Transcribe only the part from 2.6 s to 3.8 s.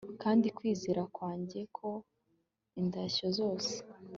indabyo zose